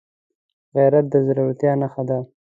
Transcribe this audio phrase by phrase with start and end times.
[0.75, 2.17] غیرت د زړورتیا نښه ده